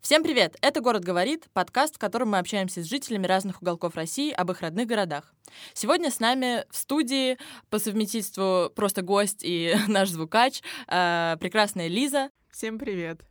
Всем 0.00 0.22
привет! 0.22 0.56
Это 0.60 0.80
«Город 0.80 1.02
говорит», 1.04 1.46
подкаст, 1.52 1.96
в 1.96 1.98
котором 1.98 2.30
мы 2.30 2.38
общаемся 2.38 2.82
с 2.82 2.86
жителями 2.86 3.26
разных 3.26 3.62
уголков 3.62 3.94
России 3.94 4.32
об 4.32 4.50
их 4.50 4.60
родных 4.60 4.86
городах. 4.86 5.32
Сегодня 5.72 6.10
с 6.10 6.20
нами 6.20 6.64
в 6.70 6.76
студии 6.76 7.38
по 7.70 7.78
совместительству 7.78 8.70
просто 8.74 9.02
гость 9.02 9.40
и 9.42 9.74
наш 9.88 10.10
звукач, 10.10 10.60
э, 10.88 11.36
прекрасная 11.40 11.88
Лиза. 11.88 12.30
Всем 12.50 12.78
привет! 12.78 13.22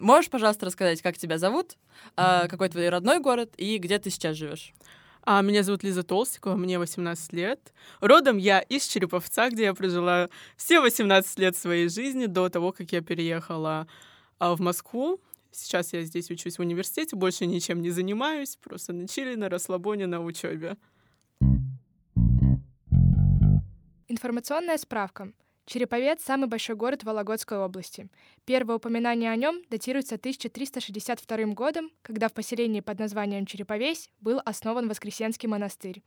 Можешь, 0.00 0.30
пожалуйста, 0.30 0.64
рассказать, 0.64 1.02
как 1.02 1.18
тебя 1.18 1.36
зовут, 1.36 1.76
э, 2.16 2.48
какой 2.48 2.70
твой 2.70 2.88
родной 2.88 3.20
город 3.20 3.52
и 3.58 3.76
где 3.76 3.98
ты 3.98 4.08
сейчас 4.08 4.36
живешь? 4.36 4.72
А, 5.22 5.42
меня 5.42 5.62
зовут 5.62 5.82
Лиза 5.82 6.02
Толстикова, 6.02 6.56
мне 6.56 6.78
18 6.78 7.32
лет. 7.32 7.72
Родом 8.00 8.38
я 8.38 8.60
из 8.60 8.86
Череповца, 8.86 9.50
где 9.50 9.64
я 9.64 9.74
прожила 9.74 10.30
все 10.56 10.80
18 10.80 11.38
лет 11.38 11.56
своей 11.56 11.88
жизни 11.88 12.26
до 12.26 12.48
того, 12.48 12.72
как 12.72 12.90
я 12.92 13.02
переехала 13.02 13.86
а, 14.38 14.54
в 14.54 14.60
Москву. 14.60 15.20
Сейчас 15.52 15.92
я 15.92 16.02
здесь 16.02 16.30
учусь 16.30 16.56
в 16.56 16.60
университете, 16.60 17.16
больше 17.16 17.44
ничем 17.46 17.82
не 17.82 17.90
занимаюсь, 17.90 18.56
просто 18.56 18.92
на 18.92 19.08
чили, 19.08 19.34
на 19.34 19.48
расслабоне, 19.48 20.06
на 20.06 20.22
учебе. 20.22 20.76
Информационная 24.08 24.78
справка. 24.78 25.32
Череповец– 25.72 26.20
самый 26.24 26.48
большой 26.48 26.74
город 26.74 27.04
Вологодской 27.04 27.56
области. 27.56 28.08
Первое 28.44 28.78
упоминание 28.78 29.30
о 29.30 29.36
нем 29.36 29.62
датируется 29.70 30.16
1362 30.16 31.54
годом, 31.54 31.92
когда 32.02 32.28
в 32.28 32.32
поселении 32.32 32.80
под 32.80 32.98
названием 32.98 33.46
Череповесь 33.46 34.10
был 34.20 34.40
основан 34.44 34.88
Воскресенский 34.88 35.48
монастырь. 35.48 36.02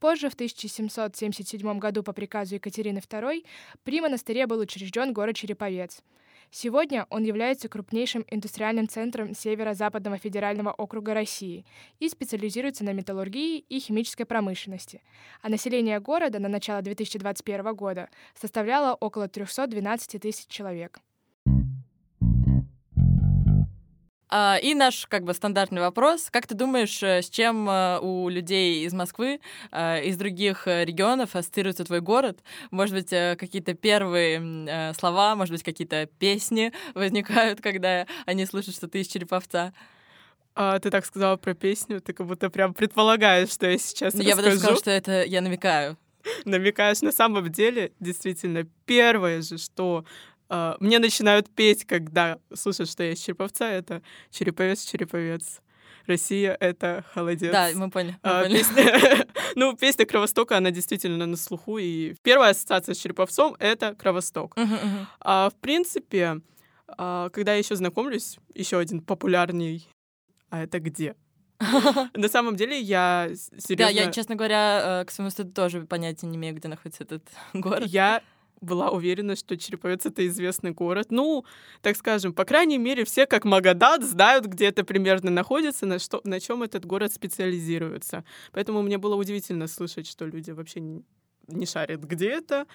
Позже, 0.00 0.28
в 0.28 0.34
1777 0.34 1.78
году 1.78 2.02
по 2.02 2.12
приказу 2.12 2.56
Екатерины 2.56 2.98
II, 2.98 3.46
при 3.84 4.02
монастыре 4.02 4.46
был 4.46 4.58
учрежден 4.58 5.14
город 5.14 5.34
Череповец– 5.34 6.02
Сегодня 6.52 7.06
он 7.10 7.22
является 7.22 7.68
крупнейшим 7.68 8.24
индустриальным 8.28 8.88
центром 8.88 9.34
Северо-Западного 9.34 10.18
федерального 10.18 10.72
округа 10.72 11.14
России 11.14 11.64
и 12.00 12.08
специализируется 12.08 12.82
на 12.84 12.92
металлургии 12.92 13.58
и 13.58 13.78
химической 13.78 14.24
промышленности. 14.24 15.00
А 15.42 15.48
население 15.48 16.00
города 16.00 16.40
на 16.40 16.48
начало 16.48 16.82
2021 16.82 17.74
года 17.74 18.08
составляло 18.34 18.94
около 18.94 19.28
312 19.28 20.20
тысяч 20.20 20.48
человек. 20.48 21.00
И 24.32 24.74
наш 24.74 25.06
как 25.06 25.24
бы 25.24 25.34
стандартный 25.34 25.80
вопрос. 25.80 26.28
Как 26.30 26.46
ты 26.46 26.54
думаешь, 26.54 27.02
э, 27.02 27.22
с 27.22 27.28
чем 27.28 27.68
э, 27.68 27.98
у 28.00 28.28
людей 28.28 28.84
из 28.86 28.92
Москвы, 28.92 29.40
э, 29.72 30.04
из 30.04 30.16
других 30.16 30.66
регионов 30.66 31.34
ассоциируется 31.34 31.84
твой 31.84 32.00
город? 32.00 32.38
Может 32.70 32.94
быть, 32.94 33.10
какие-то 33.10 33.74
первые 33.74 34.94
слова, 34.94 35.34
может 35.34 35.52
быть, 35.52 35.62
какие-то 35.62 36.06
песни 36.06 36.72
возникают, 36.94 37.60
когда 37.60 38.06
они 38.26 38.46
слышат, 38.46 38.74
что 38.74 38.88
ты 38.88 39.00
из 39.00 39.08
Череповца? 39.08 39.72
А, 40.54 40.78
ты 40.78 40.90
так 40.90 41.06
сказала 41.06 41.36
про 41.36 41.54
песню, 41.54 42.00
ты 42.00 42.12
как 42.12 42.26
будто 42.26 42.50
прям 42.50 42.74
предполагаешь, 42.74 43.50
что 43.50 43.70
я 43.70 43.78
сейчас 43.78 44.14
ну, 44.14 44.22
Я 44.22 44.36
бы 44.36 44.42
даже 44.42 44.58
сказала, 44.58 44.78
что 44.78 44.90
это 44.90 45.24
я 45.24 45.40
намекаю. 45.40 45.96
Намекаешь. 46.44 47.02
На 47.02 47.12
самом 47.12 47.50
деле, 47.50 47.92
действительно, 48.00 48.66
первое 48.84 49.42
же, 49.42 49.58
что 49.58 50.04
Uh, 50.50 50.76
мне 50.80 50.98
начинают 50.98 51.48
петь, 51.48 51.84
когда 51.84 52.38
слушают, 52.52 52.90
что 52.90 53.04
я 53.04 53.12
из 53.12 53.20
Череповца, 53.20 53.66
это 53.66 54.02
Череповец, 54.30 54.84
Череповец. 54.84 55.60
Россия— 56.06 56.56
это 56.60 57.04
холодец. 57.14 57.52
Да, 57.52 57.70
мы 57.74 57.88
поняли. 57.88 58.18
Мы 58.22 58.30
uh, 58.30 58.42
поняли. 58.42 58.58
Песня, 58.58 59.26
ну, 59.54 59.76
песня 59.76 60.06
Кровостока, 60.06 60.56
она 60.56 60.72
действительно 60.72 61.24
на 61.26 61.36
слуху. 61.36 61.78
И 61.78 62.14
первая 62.22 62.50
ассоциация 62.50 62.94
с 62.94 62.98
Череповцом— 62.98 63.54
это 63.60 63.94
Кровосток. 63.94 64.56
Uh-huh, 64.56 64.66
uh-huh. 64.66 65.06
А, 65.20 65.50
в 65.50 65.54
принципе, 65.54 66.40
а, 66.88 67.28
когда 67.30 67.52
я 67.52 67.58
еще 67.58 67.76
знакомлюсь, 67.76 68.38
еще 68.54 68.78
один 68.78 69.02
популярный 69.02 69.86
«А 70.48 70.62
это 70.64 70.80
где?» 70.80 71.14
На 72.14 72.28
самом 72.28 72.56
деле 72.56 72.80
я 72.80 73.28
серьезно... 73.58 73.76
Да, 73.76 73.88
я, 73.88 74.10
честно 74.10 74.34
говоря, 74.34 75.02
э, 75.02 75.04
к 75.04 75.10
своему 75.10 75.30
стыду 75.30 75.52
тоже 75.52 75.82
понятия 75.82 76.26
не 76.26 76.36
имею, 76.36 76.54
где 76.54 76.68
находится 76.68 77.04
этот 77.04 77.22
город. 77.52 77.84
Я 77.86 78.22
была 78.60 78.90
уверена, 78.90 79.36
что 79.36 79.56
Череповец— 79.56 80.04
это 80.06 80.26
известный 80.26 80.72
город. 80.72 81.08
Ну, 81.10 81.44
так 81.80 81.96
скажем, 81.96 82.32
по 82.32 82.44
крайней 82.44 82.78
мере, 82.78 83.04
все, 83.04 83.26
как 83.26 83.44
Магадат, 83.44 84.04
знают, 84.04 84.46
где 84.46 84.66
это 84.66 84.84
примерно 84.84 85.30
находится, 85.30 85.86
на, 85.86 85.98
что, 85.98 86.20
на 86.24 86.40
чем 86.40 86.62
этот 86.62 86.84
город 86.84 87.12
специализируется. 87.12 88.24
Поэтому 88.52 88.82
мне 88.82 88.98
было 88.98 89.14
удивительно 89.16 89.66
слышать, 89.66 90.06
что 90.06 90.26
люди 90.26 90.50
вообще 90.50 90.80
не, 90.80 91.02
не 91.48 91.66
шарят, 91.66 92.02
где 92.04 92.30
это. 92.30 92.66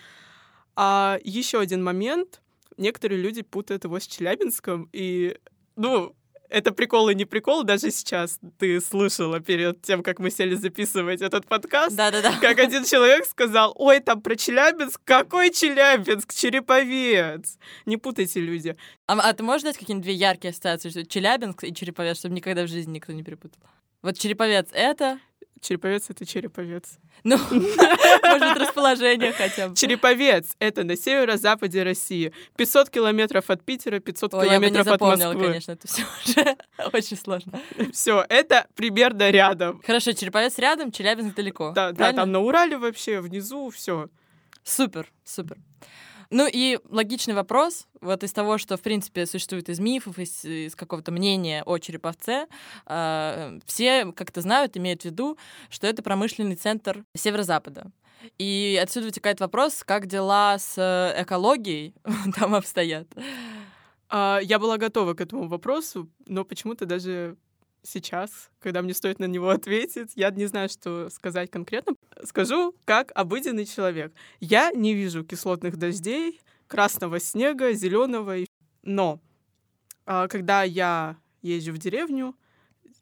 А 0.76 1.20
еще 1.24 1.60
один 1.60 1.84
момент. 1.84 2.42
Некоторые 2.78 3.22
люди 3.22 3.42
путают 3.42 3.86
его 3.86 4.00
с 4.00 4.06
Челябинском, 4.06 4.90
и, 4.92 5.38
ну, 5.78 6.14
это 6.50 6.72
прикол 6.72 7.10
и 7.10 7.16
не 7.16 7.26
прикол, 7.26 7.64
даже 7.64 7.92
сейчас 7.92 8.40
ты 8.58 8.80
слышала 8.82 9.40
перед 9.40 9.82
тем, 9.82 10.04
как 10.04 10.20
мы 10.20 10.32
сели 10.32 10.56
записывать 10.56 11.22
этот 11.22 11.46
подкаст, 11.46 11.96
Да-да-да. 11.96 12.34
как 12.40 12.60
один 12.60 12.84
человек 12.86 13.26
сказал, 13.26 13.74
ой, 13.76 14.00
там 14.00 14.22
про 14.22 14.36
Челябинск, 14.36 15.02
какой 15.04 15.52
Челябинск, 15.52 16.34
Череповец. 16.34 17.58
Не 17.86 17.98
путайте 17.98 18.40
люди. 18.40 18.76
А, 19.08 19.14
а 19.20 19.34
ты 19.34 19.44
можешь 19.44 19.64
дать 19.64 19.78
какие-нибудь 19.78 20.06
две 20.06 20.14
яркие 20.14 20.52
ассоциации, 20.52 20.90
что 20.90 21.06
Челябинск 21.06 21.64
и 21.64 21.74
Череповец, 21.74 22.18
чтобы 22.18 22.36
никогда 22.36 22.64
в 22.64 22.68
жизни 22.68 22.94
никто 22.94 23.14
не 23.14 23.24
перепутал? 23.24 23.62
Вот 24.02 24.18
Череповец— 24.18 24.68
это... 24.72 25.20
Череповец— 25.62 26.06
это 26.10 26.26
Череповец. 26.26 27.00
Ну, 27.24 27.38
может, 27.50 28.58
расположение 28.58 29.32
хотя 29.32 29.70
бы. 29.70 29.76
Череповец— 29.76 30.56
это 30.60 30.84
на 30.84 30.96
северо-западе 30.96 31.84
России. 31.84 32.34
500 32.58 32.90
километров 32.90 33.50
от 33.50 33.64
Питера, 33.64 34.00
500 34.00 34.34
Ой, 34.34 34.46
километров 34.46 34.88
от 34.88 35.02
Москвы. 35.02 35.22
я 35.22 35.34
бы 35.34 35.40
не 35.40 35.48
конечно, 35.48 35.72
это 35.72 35.88
все 35.88 36.04
уже 36.26 36.58
очень 36.94 37.18
сложно. 37.18 37.60
Все, 37.92 38.26
это 38.30 38.68
примерно 38.76 39.30
рядом. 39.32 39.82
Хорошо, 39.86 40.12
Череповец 40.12 40.58
рядом, 40.60 40.92
Челябинск 40.92 41.36
далеко. 41.36 41.72
Да, 41.74 41.92
да, 41.92 42.14
там 42.14 42.32
на 42.32 42.40
Урале 42.40 42.78
вообще, 42.78 43.22
внизу, 43.22 43.70
все. 43.70 44.10
Супер, 44.64 45.12
супер. 45.24 45.58
Ну 46.30 46.48
и 46.52 46.80
логичный 46.90 47.34
вопрос, 47.34 47.88
вот 48.02 48.24
из 48.24 48.34
того, 48.34 48.58
что, 48.58 48.78
в 48.78 48.82
принципе, 48.82 49.26
существует 49.26 49.70
из 49.70 49.80
мифов, 49.80 50.20
из, 50.20 50.44
из 50.44 50.76
какого-то 50.76 51.12
мнения 51.12 51.64
о 51.66 51.78
Череповце, 51.78 52.48
э, 52.86 53.60
все 53.66 54.12
как-то 54.12 54.42
знают, 54.42 54.78
имеют 54.78 55.04
в 55.04 55.06
виду, 55.06 55.38
что 55.70 55.88
это 55.88 56.04
промышленный 56.04 56.56
центр 56.56 57.06
северо-запада. 57.16 57.92
И 58.38 58.80
отсюда 58.82 59.08
вытекает 59.08 59.40
вопрос, 59.40 59.84
как 59.84 60.08
дела 60.08 60.58
с 60.58 60.76
э, 60.78 61.22
экологией 61.22 61.94
там 62.36 62.56
обстоят. 62.56 63.08
А, 64.10 64.40
я 64.42 64.60
была 64.60 64.78
готова 64.78 65.14
к 65.14 65.22
этому 65.22 65.48
вопросу, 65.48 66.10
но 66.26 66.44
почему-то 66.44 66.86
даже 66.86 67.38
сейчас, 67.86 68.50
когда 68.60 68.82
мне 68.82 68.94
стоит 68.94 69.20
на 69.20 69.26
него 69.26 69.50
ответить, 69.52 70.12
я 70.16 70.30
не 70.32 70.46
знаю, 70.46 70.70
что 70.70 71.10
сказать 71.10 71.50
конкретно. 71.50 71.94
Скажу, 72.24 72.76
как 72.86 73.12
обыденный 73.16 73.66
человек. 73.66 74.14
Я 74.40 74.72
не 74.72 74.94
вижу 74.94 75.24
кислотных 75.24 75.78
дождей, 75.78 76.42
красного 76.68 77.20
снега, 77.20 77.74
зеленого. 77.74 78.38
Но 78.84 79.20
а, 80.06 80.28
когда 80.28 80.64
я 80.64 81.18
езжу 81.42 81.74
в 81.74 81.78
деревню, 81.78 82.36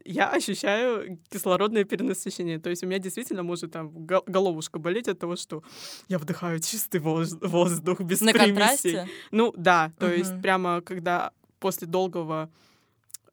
я 0.06 0.30
ощущаю 0.30 1.20
кислородное 1.30 1.86
перенасыщение. 1.86 2.60
То 2.60 2.70
есть 2.70 2.84
у 2.84 2.88
меня 2.88 3.00
действительно 3.00 3.44
может 3.44 3.72
там 3.72 4.06
головушка 4.06 4.80
болеть 4.80 5.08
от 5.08 5.20
того, 5.20 5.36
что 5.36 5.64
я 6.10 6.20
вдыхаю 6.20 6.60
чистый 6.60 7.00
воздух 7.00 8.02
без 8.02 8.22
На 8.22 8.34
примесей. 8.34 8.54
контрасте? 8.54 9.08
Ну 9.32 9.54
да, 9.56 9.94
то 10.00 10.08
угу. 10.08 10.16
есть 10.16 10.42
прямо 10.42 10.82
когда 10.82 11.32
после 11.60 11.88
долгого 11.88 12.50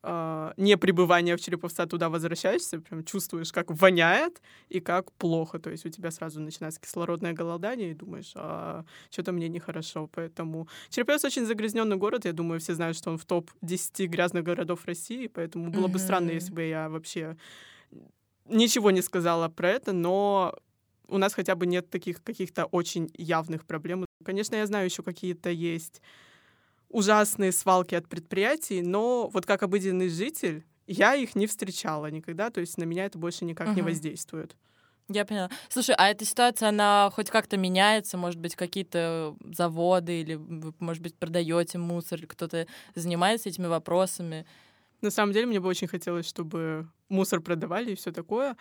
э, 0.02 0.52
не 0.56 0.76
пребывания 0.76 1.36
в 1.36 1.40
Череповца 1.40 1.86
туда 1.86 2.08
возвращаешься, 2.08 2.80
прям 2.80 3.04
чувствуешь, 3.04 3.52
как 3.52 3.70
воняет 3.70 4.40
и 4.68 4.80
как 4.80 5.12
плохо. 5.12 5.58
То 5.58 5.70
есть 5.70 5.86
у 5.86 5.88
тебя 5.88 6.10
сразу 6.10 6.40
начинается 6.40 6.80
кислородное 6.80 7.32
голодание, 7.32 7.90
и 7.90 7.94
думаешь, 7.94 8.32
а, 8.34 8.84
что-то 9.10 9.32
мне 9.32 9.48
нехорошо. 9.48 10.08
Поэтому 10.14 10.68
Череповец 10.88 11.24
очень 11.24 11.46
загрязненный 11.46 11.96
город. 11.96 12.24
Я 12.24 12.32
думаю, 12.32 12.60
все 12.60 12.74
знают, 12.74 12.96
что 12.96 13.10
он 13.10 13.18
в 13.18 13.24
топ-10 13.24 14.06
грязных 14.06 14.44
городов 14.44 14.84
России, 14.86 15.26
поэтому 15.26 15.70
было 15.70 15.86
mm-hmm. 15.86 15.92
бы 15.92 15.98
странно, 15.98 16.30
если 16.30 16.52
бы 16.52 16.62
я 16.62 16.88
вообще 16.88 17.36
ничего 18.48 18.90
не 18.90 19.02
сказала 19.02 19.48
про 19.48 19.70
это, 19.70 19.92
но 19.92 20.54
у 21.08 21.18
нас 21.18 21.34
хотя 21.34 21.54
бы 21.54 21.66
нет 21.66 21.90
таких 21.90 22.22
каких-то 22.22 22.64
очень 22.66 23.10
явных 23.16 23.66
проблем. 23.66 24.06
Конечно, 24.24 24.56
я 24.56 24.66
знаю, 24.66 24.84
еще 24.86 25.02
какие-то 25.02 25.50
есть 25.50 26.00
ужасные 26.90 27.52
свалки 27.52 27.94
от 27.94 28.08
предприятий, 28.08 28.82
но 28.82 29.28
вот 29.28 29.46
как 29.46 29.62
обыденный 29.62 30.08
житель 30.08 30.64
я 30.86 31.14
их 31.14 31.36
не 31.36 31.46
встречала 31.46 32.10
никогда, 32.10 32.50
то 32.50 32.60
есть 32.60 32.76
на 32.76 32.84
меня 32.84 33.04
это 33.06 33.16
больше 33.16 33.44
никак 33.44 33.68
uh-huh. 33.68 33.76
не 33.76 33.82
воздействует. 33.82 34.56
Я 35.08 35.24
поняла. 35.24 35.50
Слушай, 35.68 35.96
а 35.98 36.08
эта 36.08 36.24
ситуация, 36.24 36.68
она 36.68 37.10
хоть 37.12 37.30
как-то 37.30 37.56
меняется? 37.56 38.16
Может 38.16 38.38
быть, 38.38 38.54
какие-то 38.54 39.36
заводы 39.52 40.20
или 40.20 40.34
вы, 40.34 40.72
может 40.78 41.02
быть, 41.02 41.16
продаете 41.16 41.78
мусор, 41.78 42.20
кто-то 42.26 42.66
занимается 42.94 43.48
этими 43.48 43.66
вопросами? 43.66 44.46
На 45.00 45.10
самом 45.10 45.32
деле, 45.32 45.46
мне 45.46 45.58
бы 45.58 45.68
очень 45.68 45.88
хотелось, 45.88 46.28
чтобы 46.28 46.88
мусор 47.08 47.40
продавали 47.40 47.92
и 47.92 47.94
все 47.96 48.12
такое. 48.12 48.56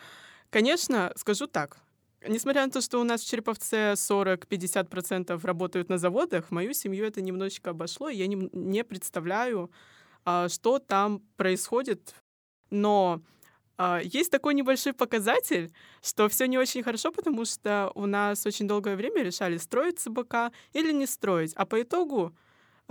Конечно, 0.50 1.12
скажу 1.14 1.46
так, 1.46 1.78
Несмотря 2.26 2.66
на 2.66 2.70
то, 2.70 2.80
что 2.80 3.00
у 3.00 3.04
нас 3.04 3.22
в 3.22 3.28
Череповце 3.28 3.92
40-50% 3.92 5.46
работают 5.46 5.88
на 5.88 5.96
заводах, 5.96 6.50
мою 6.50 6.74
семью 6.74 7.06
это 7.06 7.22
немножечко 7.22 7.70
обошло, 7.70 8.10
и 8.10 8.16
я 8.16 8.26
не, 8.26 8.50
не 8.52 8.84
представляю, 8.84 9.70
а, 10.24 10.48
что 10.48 10.78
там 10.78 11.22
происходит. 11.36 12.14
Но 12.68 13.22
а, 13.78 14.00
есть 14.02 14.30
такой 14.30 14.52
небольшой 14.52 14.92
показатель, 14.92 15.72
что 16.02 16.28
все 16.28 16.46
не 16.46 16.58
очень 16.58 16.82
хорошо, 16.82 17.10
потому 17.10 17.46
что 17.46 17.90
у 17.94 18.04
нас 18.04 18.44
очень 18.44 18.68
долгое 18.68 18.96
время 18.96 19.22
решали, 19.22 19.56
строить 19.56 19.98
ЦБК 19.98 20.52
или 20.74 20.92
не 20.92 21.06
строить. 21.06 21.54
А 21.54 21.64
по 21.64 21.80
итогу 21.80 22.36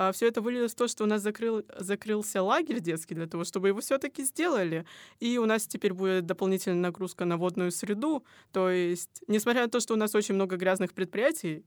а, 0.02 0.12
все 0.14 0.28
это 0.28 0.40
вылилось 0.40 0.72
в 0.72 0.76
то, 0.76 0.88
что 0.88 1.04
у 1.04 1.08
нас 1.08 1.22
закрыл, 1.22 1.66
закрылся 1.78 2.42
лагерь 2.42 2.80
детский 2.80 3.16
для 3.16 3.28
того, 3.28 3.44
чтобы 3.44 3.68
его 3.68 3.82
все-таки 3.82 4.24
сделали. 4.24 4.86
И 5.20 5.38
у 5.38 5.46
нас 5.46 5.68
теперь 5.68 5.94
будет 5.94 6.26
дополнительная 6.26 6.80
нагрузка 6.80 7.26
на 7.26 7.36
водную 7.36 7.70
среду. 7.70 8.24
То 8.54 8.70
есть, 8.70 9.22
несмотря 9.28 9.64
на 9.64 9.70
то, 9.70 9.82
что 9.82 9.96
у 9.96 9.98
нас 9.98 10.16
очень 10.16 10.36
много 10.36 10.56
грязных 10.56 10.94
предприятий, 10.94 11.66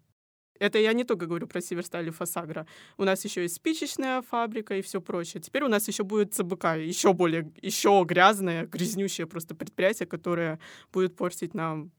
это 0.58 0.78
я 0.78 0.94
не 0.94 1.04
только 1.04 1.26
говорю 1.26 1.46
про 1.46 1.60
Северсталь 1.60 2.08
и 2.08 2.10
Фасагра. 2.10 2.66
У 2.96 3.04
нас 3.04 3.22
еще 3.22 3.42
есть 3.42 3.56
спичечная 3.56 4.22
фабрика 4.22 4.76
и 4.76 4.80
все 4.80 5.02
прочее. 5.02 5.42
Теперь 5.42 5.64
у 5.64 5.68
нас 5.68 5.86
еще 5.86 6.02
будет 6.02 6.32
ЦБК, 6.32 6.76
еще 6.78 7.12
более, 7.12 7.52
еще 7.60 8.02
грязное, 8.08 8.64
грязнющее 8.64 9.26
просто 9.26 9.54
предприятие, 9.54 10.06
которое 10.06 10.58
будет 10.90 11.16
портить 11.16 11.52
нам 11.52 11.90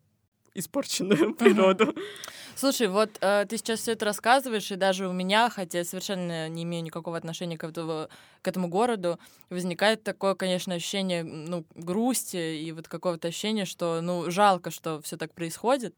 испорченную 0.55 1.33
природу. 1.35 1.93
Слушай, 2.55 2.87
вот 2.87 3.17
э, 3.21 3.45
ты 3.49 3.57
сейчас 3.57 3.79
все 3.79 3.93
это 3.93 4.05
рассказываешь, 4.05 4.71
и 4.71 4.75
даже 4.75 5.07
у 5.07 5.11
меня, 5.11 5.49
хотя 5.49 5.79
я 5.79 5.85
совершенно 5.85 6.47
не 6.49 6.63
имею 6.63 6.83
никакого 6.83 7.17
отношения 7.17 7.57
к 7.57 7.63
этому, 7.63 8.09
к 8.41 8.47
этому 8.47 8.67
городу, 8.67 9.19
возникает 9.49 10.03
такое, 10.03 10.35
конечно, 10.35 10.75
ощущение 10.75 11.23
ну, 11.23 11.65
грусти 11.73 12.57
и 12.57 12.71
вот 12.71 12.87
какого-то 12.87 13.29
ощущения, 13.29 13.65
что 13.65 14.01
ну 14.01 14.29
жалко, 14.29 14.69
что 14.69 15.01
все 15.01 15.17
так 15.17 15.33
происходит. 15.33 15.95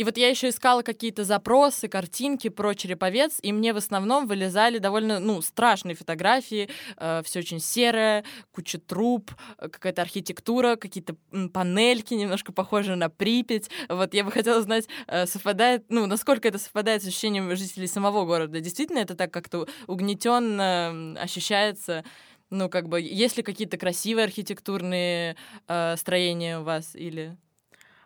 И 0.00 0.04
вот 0.04 0.16
я 0.16 0.30
еще 0.30 0.48
искала 0.48 0.80
какие-то 0.80 1.24
запросы, 1.24 1.86
картинки 1.86 2.48
про 2.48 2.72
Череповец, 2.72 3.38
и 3.42 3.52
мне 3.52 3.74
в 3.74 3.76
основном 3.76 4.26
вылезали 4.26 4.78
довольно, 4.78 5.18
ну, 5.18 5.42
страшные 5.42 5.94
фотографии, 5.94 6.70
э, 6.96 7.20
все 7.22 7.40
очень 7.40 7.60
серое, 7.60 8.24
куча 8.50 8.78
труб, 8.78 9.30
э, 9.58 9.68
какая-то 9.68 10.00
архитектура, 10.00 10.76
какие-то 10.76 11.16
панельки, 11.52 12.14
немножко 12.14 12.50
похожие 12.50 12.96
на 12.96 13.10
Припять. 13.10 13.68
Вот 13.90 14.14
я 14.14 14.24
бы 14.24 14.32
хотела 14.32 14.62
знать, 14.62 14.88
э, 15.06 15.26
совпадает, 15.26 15.84
ну, 15.90 16.06
насколько 16.06 16.48
это 16.48 16.56
совпадает 16.56 17.02
с 17.02 17.06
ощущением 17.06 17.54
жителей 17.54 17.86
самого 17.86 18.24
города. 18.24 18.58
Действительно 18.58 19.00
это 19.00 19.14
так 19.14 19.30
как-то 19.30 19.68
угнетенно 19.86 21.14
ощущается? 21.20 22.04
Ну, 22.48 22.70
как 22.70 22.88
бы, 22.88 23.02
есть 23.02 23.36
ли 23.36 23.42
какие-то 23.42 23.76
красивые 23.76 24.24
архитектурные 24.24 25.36
э, 25.68 25.96
строения 25.98 26.58
у 26.58 26.62
вас 26.62 26.96
или... 26.96 27.36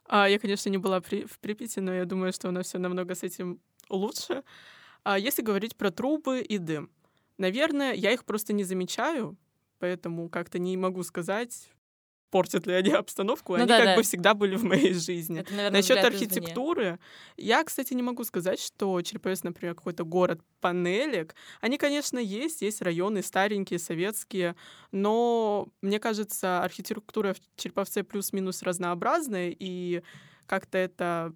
А, 0.07 0.29
я, 0.29 0.39
конечно, 0.39 0.69
не 0.71 0.79
была 0.79 1.01
при, 1.01 1.25
в 1.25 1.39
Припяти, 1.39 1.81
но 1.81 1.95
я 1.95 2.05
думаю, 2.05 2.33
что 2.33 2.49
у 2.49 2.51
нас 2.51 2.67
все 2.67 2.79
намного 2.79 3.15
с 3.15 3.23
этим 3.23 3.61
лучше. 3.89 4.43
А 5.03 5.19
если 5.19 5.43
говорить 5.43 5.77
про 5.77 5.91
трубы 5.91 6.41
и 6.41 6.59
дым, 6.59 6.91
наверное, 7.39 7.93
я 7.93 8.13
их 8.13 8.25
просто 8.25 8.53
не 8.53 8.65
замечаю, 8.65 9.37
поэтому 9.79 10.29
как-то 10.29 10.59
не 10.59 10.77
могу 10.77 11.03
сказать, 11.03 11.71
портят 12.35 12.67
ли 12.67 12.75
они 12.75 12.91
обстановку, 12.91 13.53
ну, 13.53 13.59
они 13.61 13.69
да, 13.69 13.77
как 13.77 13.87
да. 13.87 13.97
бы 13.97 14.03
всегда 14.03 14.35
были 14.35 14.57
в 14.57 14.65
моей 14.65 14.93
жизни. 14.93 15.39
Это, 15.39 15.53
наверное, 15.53 15.79
Насчет 15.79 16.05
архитектуры, 16.05 16.99
я, 17.37 17.63
кстати, 17.63 17.95
не 17.95 18.03
могу 18.03 18.25
сказать, 18.25 18.59
что 18.59 19.01
Череповец, 19.03 19.45
например, 19.45 19.77
какой-то 19.77 20.03
город 20.05 20.41
панелек. 20.61 21.37
Они, 21.61 21.79
конечно, 21.79 22.19
есть, 22.19 22.63
есть 22.63 22.83
районы 22.83 23.23
старенькие, 23.23 23.79
советские, 23.79 24.57
но 24.91 25.69
мне 25.81 26.01
кажется, 26.01 26.61
архитектура 26.61 27.35
в 27.35 27.39
Череповце 27.57 28.03
плюс-минус 28.03 28.63
разнообразная, 28.63 29.55
и 29.57 30.03
как-то 30.47 30.77
это 30.77 31.35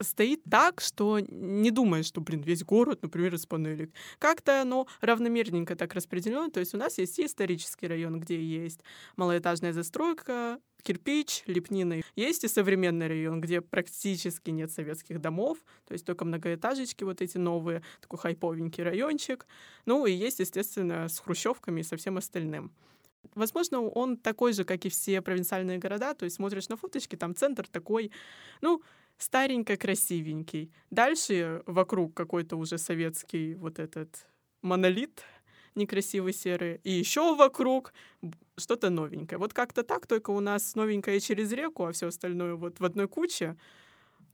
стоит 0.00 0.42
так, 0.48 0.80
что 0.80 1.18
не 1.20 1.70
думаешь, 1.70 2.06
что, 2.06 2.20
блин, 2.20 2.40
весь 2.42 2.62
город, 2.62 3.02
например, 3.02 3.34
из 3.34 3.46
панелек. 3.46 3.90
Как-то 4.18 4.62
оно 4.62 4.86
равномерненько 5.00 5.76
так 5.76 5.94
распределено. 5.94 6.48
То 6.48 6.60
есть 6.60 6.74
у 6.74 6.78
нас 6.78 6.98
есть 6.98 7.18
исторический 7.18 7.86
район, 7.86 8.20
где 8.20 8.40
есть 8.40 8.80
малоэтажная 9.16 9.72
застройка, 9.72 10.60
кирпич, 10.82 11.42
лепнина. 11.46 12.02
Есть 12.16 12.44
и 12.44 12.48
современный 12.48 13.08
район, 13.08 13.40
где 13.40 13.60
практически 13.60 14.50
нет 14.50 14.70
советских 14.70 15.20
домов, 15.20 15.58
то 15.86 15.92
есть 15.92 16.06
только 16.06 16.24
многоэтажечки 16.24 17.04
вот 17.04 17.20
эти 17.20 17.36
новые, 17.36 17.82
такой 18.00 18.18
хайповенький 18.18 18.82
райончик. 18.82 19.46
Ну 19.86 20.06
и 20.06 20.12
есть, 20.12 20.38
естественно, 20.38 21.08
с 21.08 21.18
хрущевками 21.18 21.80
и 21.80 21.84
со 21.84 21.96
всем 21.96 22.16
остальным. 22.16 22.72
Возможно, 23.34 23.82
он 23.82 24.16
такой 24.16 24.52
же, 24.52 24.64
как 24.64 24.84
и 24.84 24.88
все 24.88 25.20
провинциальные 25.20 25.78
города, 25.78 26.14
то 26.14 26.24
есть 26.24 26.36
смотришь 26.36 26.68
на 26.68 26.76
фоточки, 26.76 27.16
там 27.16 27.34
центр 27.34 27.66
такой, 27.66 28.10
ну, 28.60 28.82
старенько 29.18 29.76
красивенький. 29.76 30.72
Дальше 30.90 31.62
вокруг 31.66 32.14
какой-то 32.14 32.56
уже 32.56 32.78
советский 32.78 33.54
вот 33.54 33.78
этот 33.78 34.26
монолит 34.62 35.22
некрасивый 35.74 36.32
серый, 36.32 36.80
и 36.84 36.90
еще 36.90 37.34
вокруг 37.36 37.94
что-то 38.56 38.90
новенькое. 38.90 39.38
Вот 39.38 39.54
как-то 39.54 39.82
так, 39.82 40.06
только 40.06 40.30
у 40.30 40.40
нас 40.40 40.74
новенькое 40.74 41.20
через 41.20 41.52
реку, 41.52 41.86
а 41.86 41.92
все 41.92 42.08
остальное 42.08 42.54
вот 42.54 42.80
в 42.80 42.84
одной 42.84 43.08
куче. 43.08 43.56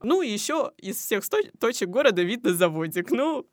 Ну 0.01 0.21
и 0.21 0.29
еще 0.29 0.71
из 0.77 0.97
всех 0.97 1.23
точек 1.59 1.89
города 1.89 2.21
видно 2.23 2.53
заводик. 2.53 3.11
Ну, 3.11 3.47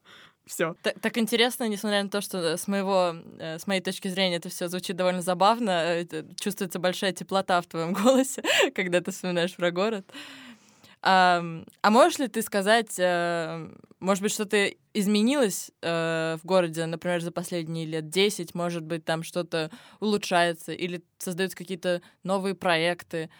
все. 0.44 0.74
Так, 0.82 0.98
так 1.00 1.18
интересно, 1.18 1.68
несмотря 1.68 2.02
на 2.02 2.08
то, 2.08 2.20
что 2.20 2.56
с 2.56 2.66
моего, 2.66 3.14
э, 3.38 3.58
с 3.58 3.66
моей 3.66 3.80
точки 3.80 4.08
зрения 4.08 4.36
это 4.36 4.48
все 4.48 4.66
звучит 4.68 4.96
довольно 4.96 5.22
забавно, 5.22 5.70
это, 5.70 6.26
чувствуется 6.40 6.80
большая 6.80 7.12
теплота 7.12 7.60
в 7.60 7.66
твоем 7.66 7.92
голосе, 8.02 8.42
когда 8.74 9.00
ты 9.00 9.12
вспоминаешь 9.12 9.54
про 9.54 9.70
город. 9.70 10.04
А, 11.02 11.42
а 11.82 11.90
можешь 11.90 12.18
ли 12.20 12.28
ты 12.28 12.42
сказать, 12.42 12.94
э, 12.98 13.68
может 13.98 14.22
быть, 14.22 14.32
что-то 14.32 14.72
изменилось 14.94 15.72
э, 15.82 16.36
в 16.40 16.46
городе, 16.46 16.86
например, 16.86 17.20
за 17.20 17.32
последние 17.32 17.86
лет 17.86 18.08
10, 18.08 18.54
может 18.54 18.84
быть, 18.84 19.04
там 19.04 19.24
что-то 19.24 19.70
улучшается 19.98 20.72
или 20.72 21.02
создаются 21.18 21.56
какие-то 21.56 22.02
новые 22.22 22.54
проекты? 22.54 23.30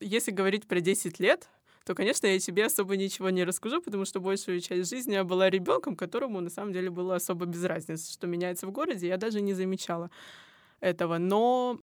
Если 0.00 0.30
говорить 0.32 0.66
про 0.68 0.80
10 0.80 1.18
лет, 1.18 1.48
то, 1.86 1.94
конечно, 1.94 2.26
я 2.26 2.38
тебе 2.38 2.66
особо 2.66 2.96
ничего 2.96 3.30
не 3.30 3.44
расскажу, 3.44 3.80
потому 3.80 4.04
что 4.04 4.20
большую 4.20 4.60
часть 4.60 4.90
жизни 4.90 5.14
я 5.14 5.24
была 5.24 5.48
ребенком, 5.48 5.96
которому 5.96 6.40
на 6.40 6.50
самом 6.50 6.72
деле 6.74 6.90
было 6.90 7.16
особо 7.16 7.46
без 7.46 7.64
разницы, 7.64 8.12
что 8.12 8.26
меняется 8.26 8.66
в 8.66 8.72
городе, 8.72 9.08
я 9.08 9.16
даже 9.16 9.40
не 9.40 9.54
замечала 9.54 10.10
этого. 10.80 11.18
Но 11.18 11.80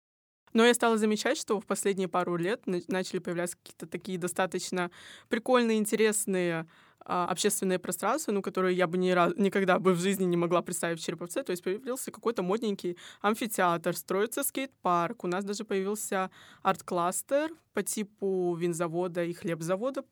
но 0.56 0.64
я 0.64 0.72
стала 0.72 0.96
замечать, 0.96 1.36
что 1.36 1.60
в 1.60 1.66
последние 1.66 2.08
пару 2.08 2.36
лет 2.36 2.62
начали 2.66 3.18
появляться 3.18 3.58
какие-то 3.58 3.86
такие 3.86 4.16
достаточно 4.16 4.90
прикольные, 5.28 5.76
интересные 5.76 6.66
а, 7.00 7.26
общественные 7.26 7.78
пространства, 7.78 8.32
ну, 8.32 8.40
которые 8.40 8.74
я 8.74 8.86
бы 8.86 8.96
ни 8.96 9.10
раз, 9.10 9.34
никогда 9.36 9.78
бы 9.78 9.92
в 9.92 9.98
жизни 9.98 10.24
не 10.24 10.38
могла 10.38 10.62
представить 10.62 10.98
в 10.98 11.04
Череповце. 11.04 11.42
То 11.42 11.50
есть 11.50 11.62
появился 11.62 12.10
какой-то 12.10 12.42
модненький 12.42 12.96
амфитеатр, 13.20 13.94
строится 13.94 14.42
скейт-парк. 14.42 15.24
У 15.24 15.26
нас 15.26 15.44
даже 15.44 15.64
появился 15.64 16.30
арт-кластер 16.62 17.50
по 17.74 17.82
типу 17.82 18.56
винзавода 18.58 19.24
и 19.24 19.34
хлебзавода. 19.34 20.04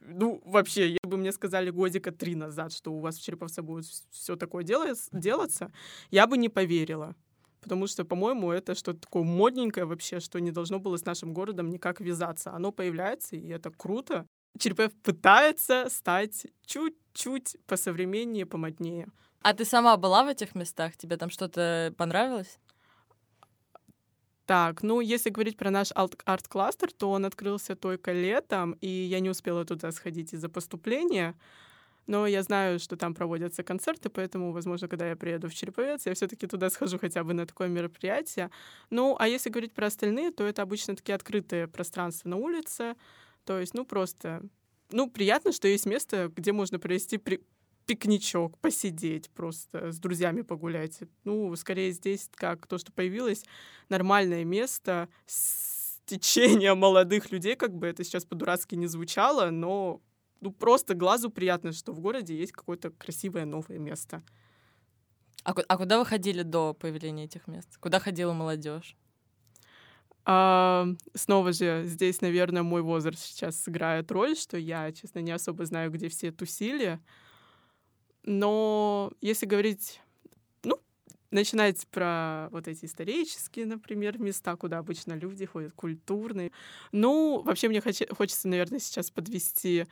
Ну, 0.00 0.40
вообще, 0.46 0.92
если 0.92 1.06
бы 1.06 1.18
мне 1.18 1.30
сказали 1.30 1.68
годика 1.68 2.10
три 2.10 2.34
назад, 2.36 2.72
что 2.72 2.90
у 2.90 3.00
вас 3.00 3.18
в 3.18 3.22
Череповце 3.22 3.60
будет 3.60 3.84
все 4.10 4.36
такое 4.36 4.64
делаться, 4.64 5.70
я 6.10 6.26
бы 6.26 6.38
не 6.38 6.48
поверила 6.48 7.14
потому 7.60 7.86
что, 7.86 8.04
по-моему, 8.04 8.50
это 8.50 8.74
что-то 8.74 9.00
такое 9.00 9.22
модненькое 9.22 9.86
вообще, 9.86 10.20
что 10.20 10.40
не 10.40 10.50
должно 10.50 10.78
было 10.78 10.96
с 10.96 11.04
нашим 11.04 11.32
городом 11.32 11.70
никак 11.70 12.00
вязаться. 12.00 12.52
Оно 12.52 12.72
появляется, 12.72 13.36
и 13.36 13.48
это 13.48 13.70
круто. 13.70 14.26
Черепев 14.58 14.92
пытается 15.02 15.88
стать 15.88 16.46
чуть-чуть 16.66 17.56
посовременнее, 17.66 18.46
помоднее. 18.46 19.08
А 19.42 19.54
ты 19.54 19.64
сама 19.64 19.96
была 19.96 20.24
в 20.24 20.28
этих 20.28 20.54
местах? 20.54 20.96
Тебе 20.96 21.16
там 21.16 21.30
что-то 21.30 21.94
понравилось? 21.96 22.58
Так, 24.44 24.82
ну, 24.82 25.00
если 25.00 25.30
говорить 25.30 25.56
про 25.56 25.70
наш 25.70 25.92
арт-кластер, 25.94 26.92
то 26.92 27.10
он 27.12 27.24
открылся 27.24 27.76
только 27.76 28.12
летом, 28.12 28.72
и 28.80 28.88
я 28.88 29.20
не 29.20 29.30
успела 29.30 29.64
туда 29.64 29.92
сходить 29.92 30.34
из-за 30.34 30.48
поступления. 30.48 31.38
Но 32.06 32.26
я 32.26 32.42
знаю, 32.42 32.78
что 32.78 32.96
там 32.96 33.14
проводятся 33.14 33.62
концерты, 33.62 34.08
поэтому, 34.08 34.52
возможно, 34.52 34.88
когда 34.88 35.08
я 35.08 35.16
приеду 35.16 35.48
в 35.48 35.54
Череповец, 35.54 36.06
я 36.06 36.14
все-таки 36.14 36.46
туда 36.46 36.70
схожу 36.70 36.98
хотя 36.98 37.22
бы 37.24 37.34
на 37.34 37.46
такое 37.46 37.68
мероприятие. 37.68 38.50
Ну, 38.90 39.16
а 39.18 39.28
если 39.28 39.50
говорить 39.50 39.74
про 39.74 39.86
остальные, 39.86 40.32
то 40.32 40.44
это 40.44 40.62
обычно 40.62 40.96
такие 40.96 41.14
открытые 41.14 41.68
пространства 41.68 42.28
на 42.28 42.36
улице. 42.36 42.94
То 43.44 43.60
есть, 43.60 43.74
ну, 43.74 43.84
просто... 43.84 44.42
Ну, 44.90 45.08
приятно, 45.08 45.52
что 45.52 45.68
есть 45.68 45.86
место, 45.86 46.32
где 46.34 46.52
можно 46.52 46.80
провести 46.80 47.16
при 47.16 47.40
пикничок, 47.86 48.58
посидеть 48.58 49.30
просто, 49.30 49.90
с 49.90 49.98
друзьями 49.98 50.42
погулять. 50.42 51.00
Ну, 51.24 51.54
скорее 51.56 51.90
здесь 51.92 52.28
как 52.34 52.66
то, 52.66 52.78
что 52.78 52.92
появилось, 52.92 53.44
нормальное 53.88 54.44
место 54.44 55.08
с 55.26 56.00
течением 56.06 56.78
молодых 56.78 57.32
людей, 57.32 57.56
как 57.56 57.74
бы 57.74 57.86
это 57.86 58.04
сейчас 58.04 58.24
по-дурацки 58.24 58.74
не 58.74 58.86
звучало, 58.86 59.50
но 59.50 60.00
ну, 60.40 60.52
просто 60.52 60.94
глазу 60.94 61.30
приятно, 61.30 61.72
что 61.72 61.92
в 61.92 62.00
городе 62.00 62.36
есть 62.36 62.52
какое-то 62.52 62.90
красивое 62.90 63.44
новое 63.44 63.78
место. 63.78 64.22
А, 65.44 65.54
а 65.68 65.76
куда 65.76 65.98
вы 65.98 66.06
ходили 66.06 66.42
до 66.42 66.74
появления 66.74 67.24
этих 67.24 67.46
мест? 67.46 67.76
Куда 67.78 67.98
ходила 67.98 68.32
молодежь? 68.32 68.96
А, 70.24 70.86
снова 71.14 71.52
же, 71.52 71.82
здесь, 71.84 72.20
наверное, 72.20 72.62
мой 72.62 72.82
возраст 72.82 73.20
сейчас 73.20 73.60
сыграет 73.60 74.10
роль, 74.12 74.36
что 74.36 74.58
я, 74.58 74.92
честно, 74.92 75.20
не 75.20 75.32
особо 75.32 75.64
знаю, 75.64 75.90
где 75.90 76.08
все 76.08 76.30
тусили. 76.30 77.00
Но 78.22 79.12
если 79.22 79.46
говорить, 79.46 80.00
ну, 80.62 80.78
начинать 81.30 81.86
про 81.88 82.48
вот 82.50 82.68
эти 82.68 82.84
исторические, 82.84 83.64
например, 83.64 84.18
места, 84.18 84.56
куда 84.56 84.78
обычно 84.78 85.14
люди 85.14 85.46
ходят, 85.46 85.72
культурные. 85.72 86.52
Ну, 86.92 87.42
вообще 87.42 87.68
мне 87.68 87.80
хочется, 87.80 88.48
наверное, 88.48 88.78
сейчас 88.78 89.10
подвести 89.10 89.86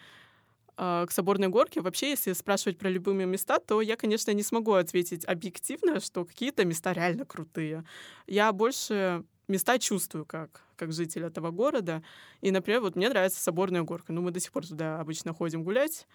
к 0.78 1.08
Соборной 1.10 1.48
горке. 1.48 1.80
Вообще, 1.80 2.10
если 2.10 2.32
спрашивать 2.34 2.78
про 2.78 2.88
любые 2.88 3.26
места, 3.26 3.58
то 3.58 3.80
я, 3.80 3.96
конечно, 3.96 4.30
не 4.30 4.44
смогу 4.44 4.74
ответить 4.74 5.24
объективно, 5.24 5.98
что 5.98 6.24
какие-то 6.24 6.64
места 6.64 6.92
реально 6.92 7.24
крутые. 7.24 7.84
Я 8.28 8.52
больше 8.52 9.24
места 9.48 9.80
чувствую 9.80 10.24
как, 10.24 10.62
как 10.76 10.92
житель 10.92 11.24
этого 11.24 11.50
города. 11.50 12.04
И, 12.42 12.52
например, 12.52 12.80
вот 12.80 12.94
мне 12.94 13.08
нравится 13.08 13.40
Соборная 13.40 13.82
горка. 13.82 14.12
Ну, 14.12 14.22
мы 14.22 14.30
до 14.30 14.38
сих 14.38 14.52
пор 14.52 14.66
туда 14.66 15.00
обычно 15.00 15.34
ходим 15.34 15.64
гулять. 15.64 16.06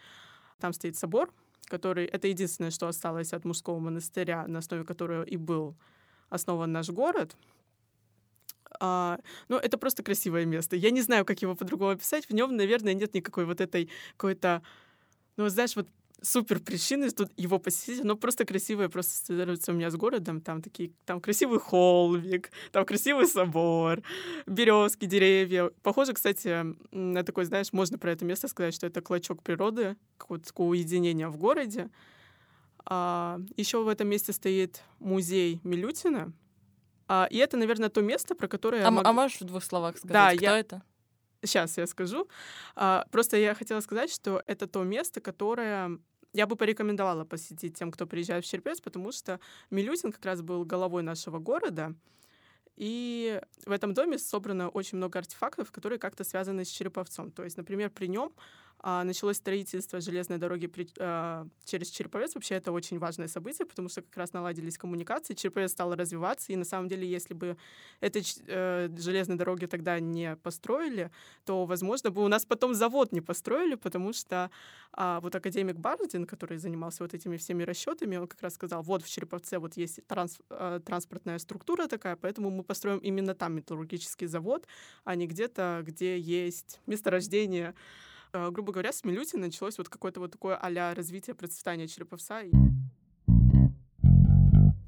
Там 0.59 0.71
стоит 0.71 0.95
собор, 0.95 1.33
который... 1.65 2.05
Это 2.05 2.29
единственное, 2.29 2.71
что 2.71 2.87
осталось 2.87 3.33
от 3.33 3.43
мужского 3.43 3.79
монастыря, 3.79 4.47
на 4.47 4.59
основе 4.59 4.85
которого 4.85 5.23
и 5.23 5.35
был 5.35 5.75
основан 6.29 6.71
наш 6.71 6.89
город. 6.89 7.35
А, 8.79 9.19
ну, 9.49 9.57
это 9.57 9.77
просто 9.77 10.03
красивое 10.03 10.45
место. 10.45 10.75
Я 10.75 10.91
не 10.91 11.01
знаю, 11.01 11.25
как 11.25 11.41
его 11.41 11.55
по-другому 11.55 11.91
описать. 11.91 12.25
В 12.27 12.33
нем, 12.33 12.55
наверное, 12.55 12.93
нет 12.93 13.13
никакой 13.13 13.45
вот 13.45 13.61
этой 13.61 13.89
какой-то... 14.17 14.61
Ну, 15.37 15.49
знаешь, 15.49 15.75
вот 15.75 15.87
супер 16.23 16.59
причины 16.59 17.09
тут 17.11 17.31
его 17.37 17.59
посетить. 17.59 18.01
Оно 18.01 18.15
просто 18.15 18.45
красивое, 18.45 18.89
просто 18.89 19.11
ассоциируется 19.11 19.71
у 19.71 19.75
меня 19.75 19.91
с 19.91 19.95
городом. 19.95 20.41
Там 20.41 20.61
такие, 20.61 20.91
там 21.05 21.21
красивый 21.21 21.59
холмик, 21.59 22.51
там 22.71 22.85
красивый 22.85 23.27
собор, 23.27 24.01
березки, 24.47 25.05
деревья. 25.05 25.69
Похоже, 25.83 26.13
кстати, 26.13 26.65
на 26.91 27.23
такой, 27.23 27.45
знаешь, 27.45 27.73
можно 27.73 27.97
про 27.97 28.11
это 28.11 28.25
место 28.25 28.47
сказать, 28.47 28.73
что 28.73 28.87
это 28.87 29.01
клочок 29.01 29.43
природы, 29.43 29.97
какого-то 30.17 30.47
такого 30.47 30.73
в 30.73 31.37
городе. 31.37 31.89
А, 32.85 33.39
еще 33.55 33.83
в 33.83 33.87
этом 33.87 34.07
месте 34.07 34.33
стоит 34.33 34.81
музей 34.99 35.59
Милютина. 35.63 36.33
А, 37.07 37.27
и 37.29 37.37
это, 37.37 37.57
наверное, 37.57 37.89
то 37.89 38.01
место, 38.01 38.35
про 38.35 38.47
которое... 38.47 38.85
А, 38.85 38.91
мог... 38.91 39.05
а 39.05 39.13
можешь 39.13 39.41
в 39.41 39.43
двух 39.43 39.63
словах 39.63 39.97
сказать, 39.97 40.13
да, 40.13 40.35
кто 40.35 40.45
я... 40.45 40.59
это? 40.59 40.81
Сейчас 41.41 41.77
я 41.77 41.87
скажу. 41.87 42.27
А, 42.75 43.05
просто 43.11 43.37
я 43.37 43.53
хотела 43.53 43.81
сказать, 43.81 44.11
что 44.11 44.41
это 44.47 44.67
то 44.67 44.83
место, 44.83 45.21
которое 45.21 45.99
я 46.33 46.47
бы 46.47 46.55
порекомендовала 46.55 47.25
посетить 47.25 47.77
тем, 47.77 47.91
кто 47.91 48.07
приезжает 48.07 48.45
в 48.45 48.49
Черпец, 48.49 48.81
потому 48.81 49.11
что 49.11 49.39
Милютин 49.69 50.11
как 50.11 50.25
раз 50.25 50.41
был 50.41 50.65
головой 50.65 51.03
нашего 51.03 51.39
города, 51.39 51.93
и 52.75 53.39
в 53.65 53.71
этом 53.71 53.93
доме 53.93 54.17
собрано 54.17 54.69
очень 54.69 54.97
много 54.97 55.19
артефактов, 55.19 55.71
которые 55.71 55.99
как-то 55.99 56.23
связаны 56.23 56.65
с 56.65 56.69
Череповцом. 56.69 57.29
То 57.29 57.43
есть, 57.43 57.57
например, 57.57 57.91
при 57.91 58.07
нем 58.07 58.33
началось 58.83 59.37
строительство 59.37 60.01
железной 60.01 60.37
дороги 60.37 60.67
при, 60.67 60.87
а, 60.99 61.47
через 61.63 61.89
Череповец. 61.89 62.35
Вообще 62.35 62.55
это 62.55 62.73
очень 62.73 62.99
важное 62.99 63.29
событие, 63.29 63.65
потому 63.65 63.87
что 63.87 64.01
как 64.01 64.17
раз 64.17 64.33
наладились 64.33 64.77
коммуникации, 64.77 65.35
Череповец 65.35 65.71
стал 65.71 65.95
развиваться, 65.95 66.51
и 66.51 66.57
на 66.57 66.65
самом 66.65 66.89
деле, 66.89 67.09
если 67.09 67.33
бы 67.33 67.55
этой 68.01 68.23
э, 68.47 68.89
железной 68.97 69.37
дороги 69.37 69.67
тогда 69.67 69.99
не 70.01 70.35
построили, 70.35 71.11
то, 71.45 71.65
возможно, 71.65 72.11
бы 72.11 72.23
у 72.23 72.27
нас 72.27 72.45
потом 72.45 72.73
завод 72.73 73.13
не 73.13 73.21
построили, 73.21 73.75
потому 73.75 74.11
что 74.11 74.51
а, 74.91 75.21
вот 75.21 75.33
академик 75.33 75.77
Бардин, 75.77 76.25
который 76.25 76.57
занимался 76.57 77.03
вот 77.03 77.13
этими 77.13 77.37
всеми 77.37 77.63
расчетами, 77.63 78.17
он 78.17 78.27
как 78.27 78.41
раз 78.41 78.55
сказал, 78.55 78.83
вот 78.83 79.01
в 79.03 79.09
Череповце 79.09 79.59
вот 79.59 79.77
есть 79.77 80.05
транс, 80.07 80.39
э, 80.49 80.81
транспортная 80.85 81.39
структура 81.39 81.87
такая, 81.87 82.17
поэтому 82.17 82.49
мы 82.49 82.63
построим 82.63 82.97
именно 82.97 83.33
там 83.33 83.55
металлургический 83.55 84.27
завод, 84.27 84.67
а 85.05 85.15
не 85.15 85.25
где-то, 85.25 85.83
где 85.85 86.19
есть 86.19 86.81
месторождение 86.85 87.69
э, 87.69 88.12
грубо 88.33 88.73
говоря, 88.73 88.91
с 88.91 89.03
Милюти 89.03 89.37
началось 89.37 89.77
вот 89.77 89.89
какое-то 89.89 90.19
вот 90.19 90.31
такое 90.31 90.55
а 90.55 90.95
развитие, 90.95 91.35
процветания 91.35 91.87
Череповца. 91.87 92.41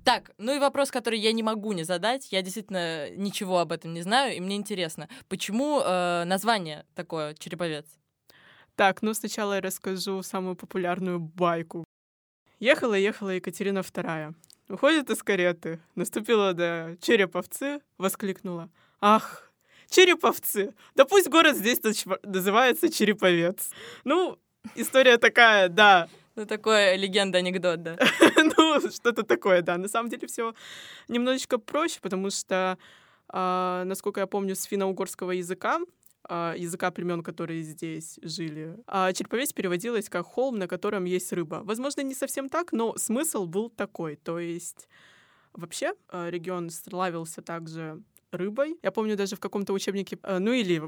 Так, 0.03 0.31
ну 0.37 0.55
и 0.55 0.59
вопрос, 0.59 0.91
который 0.91 1.19
я 1.19 1.31
не 1.31 1.41
могу 1.41 1.73
не 1.73 1.83
задать. 1.83 2.31
Я 2.31 2.41
действительно 2.41 3.09
ничего 3.11 3.59
об 3.59 3.71
этом 3.71 3.93
не 3.93 4.01
знаю, 4.03 4.35
и 4.35 4.39
мне 4.39 4.55
интересно, 4.55 5.09
почему 5.29 5.81
э, 5.81 6.23
название 6.25 6.85
такое 6.93 7.33
Череповец? 7.33 7.85
Так, 8.75 9.01
ну 9.01 9.13
сначала 9.13 9.55
я 9.55 9.61
расскажу 9.61 10.21
самую 10.21 10.55
популярную 10.55 11.19
байку. 11.19 11.83
Ехала-ехала 12.59 13.31
Екатерина 13.31 13.79
II. 13.79 14.35
Уходит 14.69 15.09
из 15.09 15.23
кареты, 15.23 15.79
наступила 15.95 16.53
до 16.53 16.97
Череповцы, 17.01 17.79
воскликнула. 17.97 18.69
«Ах, 19.01 19.44
Череповцы. 19.89 20.73
Да 20.95 21.05
пусть 21.05 21.29
город 21.29 21.55
здесь 21.55 21.79
называется 22.23 22.89
Череповец. 22.89 23.69
Ну, 24.03 24.37
история 24.75 25.17
такая, 25.17 25.69
да. 25.69 26.07
Ну, 26.35 26.45
такое 26.45 26.95
легенда-анекдот, 26.95 27.81
да. 27.81 27.97
ну, 28.57 28.81
что-то 28.91 29.23
такое, 29.23 29.61
да. 29.61 29.77
На 29.77 29.87
самом 29.87 30.09
деле 30.09 30.27
все 30.27 30.53
немножечко 31.07 31.57
проще, 31.57 31.99
потому 32.01 32.29
что, 32.29 32.77
э, 33.31 33.83
насколько 33.85 34.19
я 34.19 34.27
помню, 34.27 34.55
с 34.55 34.63
финно-угорского 34.63 35.31
языка 35.31 35.79
э, 36.29 36.55
языка 36.57 36.91
племен, 36.91 37.23
которые 37.23 37.61
здесь 37.61 38.19
жили. 38.21 38.77
А 38.87 39.13
череповец 39.13 39.53
переводилось 39.53 40.09
как 40.09 40.25
холм, 40.25 40.57
на 40.57 40.67
котором 40.67 41.05
есть 41.05 41.31
рыба. 41.31 41.61
Возможно, 41.63 42.01
не 42.01 42.15
совсем 42.15 42.49
так, 42.49 42.73
но 42.73 42.97
смысл 42.97 43.45
был 43.45 43.69
такой. 43.69 44.15
То 44.17 44.39
есть 44.39 44.87
вообще 45.53 45.93
э, 46.11 46.29
регион 46.29 46.69
славился 46.69 47.41
также 47.41 48.01
рыбой. 48.31 48.77
Я 48.83 48.91
помню 48.91 49.15
даже 49.15 49.35
в 49.35 49.39
каком-то 49.39 49.73
учебнике, 49.73 50.17
э, 50.23 50.39
ну 50.39 50.51
или 50.51 50.81